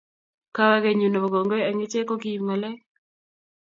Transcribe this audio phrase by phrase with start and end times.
[0.55, 2.77] Kawekenyu nebo kongoi eng iche ko kiib ngalek